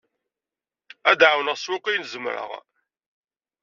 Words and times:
Ad 1.09 1.15
d-ɛawneɣ 1.19 1.57
s 1.57 1.65
wakk 1.69 1.85
ayen 1.87 2.07
zemreɣ. 2.13 2.51